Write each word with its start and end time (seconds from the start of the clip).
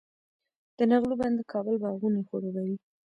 د 0.77 0.79
نغلو 0.91 1.13
بند 1.19 1.35
د 1.39 1.41
کابل 1.51 1.75
باغونه 1.83 2.19
خړوبوي. 2.27 2.75